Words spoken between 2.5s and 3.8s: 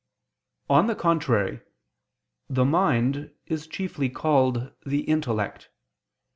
mind is